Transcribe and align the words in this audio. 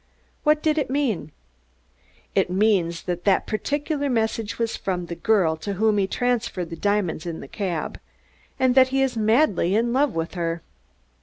What 0.43 0.63
did 0.63 0.79
it 0.79 0.89
mean? 0.89 1.31
It 2.33 2.49
means 2.49 3.03
that 3.03 3.23
that 3.25 3.45
particular 3.45 4.09
message 4.09 4.57
was 4.57 4.75
from 4.75 5.05
the 5.05 5.13
girl 5.15 5.55
to 5.57 5.73
whom 5.73 5.99
he 5.99 6.07
transferred 6.07 6.71
the 6.71 6.75
diamonds 6.75 7.27
in 7.27 7.39
the 7.39 7.47
cab, 7.47 7.99
and 8.59 8.73
that 8.73 8.87
he 8.87 9.03
is 9.03 9.15
madly 9.15 9.75
in 9.75 9.93
love 9.93 10.15
with 10.15 10.33
her." 10.33 10.63